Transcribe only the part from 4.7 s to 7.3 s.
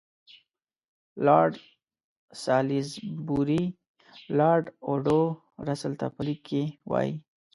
اوډو رسل ته په لیک کې وایي.